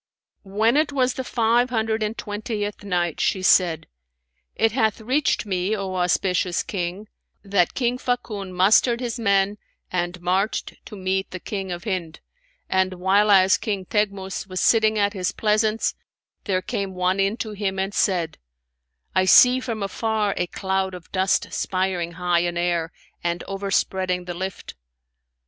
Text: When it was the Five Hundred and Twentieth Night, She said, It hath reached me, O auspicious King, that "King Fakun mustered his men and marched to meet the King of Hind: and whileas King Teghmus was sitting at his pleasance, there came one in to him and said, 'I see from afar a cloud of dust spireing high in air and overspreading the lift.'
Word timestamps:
When 0.47 0.77
it 0.77 0.91
was 0.91 1.13
the 1.13 1.23
Five 1.23 1.69
Hundred 1.69 2.01
and 2.01 2.17
Twentieth 2.17 2.83
Night, 2.83 3.19
She 3.19 3.43
said, 3.43 3.85
It 4.55 4.71
hath 4.71 4.99
reached 4.99 5.45
me, 5.45 5.75
O 5.77 5.93
auspicious 5.93 6.63
King, 6.63 7.07
that 7.43 7.75
"King 7.75 7.99
Fakun 7.99 8.51
mustered 8.51 8.99
his 8.99 9.19
men 9.19 9.59
and 9.91 10.19
marched 10.19 10.73
to 10.87 10.95
meet 10.95 11.29
the 11.29 11.39
King 11.39 11.71
of 11.71 11.83
Hind: 11.83 12.19
and 12.67 12.93
whileas 12.95 13.59
King 13.61 13.85
Teghmus 13.85 14.47
was 14.47 14.59
sitting 14.59 14.97
at 14.97 15.13
his 15.13 15.31
pleasance, 15.31 15.93
there 16.45 16.63
came 16.63 16.95
one 16.95 17.19
in 17.19 17.37
to 17.37 17.51
him 17.51 17.77
and 17.77 17.93
said, 17.93 18.39
'I 19.13 19.25
see 19.25 19.59
from 19.59 19.83
afar 19.83 20.33
a 20.35 20.47
cloud 20.47 20.95
of 20.95 21.11
dust 21.11 21.53
spireing 21.53 22.13
high 22.13 22.39
in 22.39 22.57
air 22.57 22.91
and 23.23 23.43
overspreading 23.43 24.25
the 24.25 24.33
lift.' 24.33 24.73